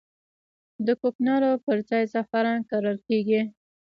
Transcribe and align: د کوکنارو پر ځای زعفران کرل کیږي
د 0.85 0.87
کوکنارو 1.01 1.51
پر 1.65 1.77
ځای 1.89 2.03
زعفران 2.13 2.59
کرل 2.69 2.97
کیږي 3.07 3.41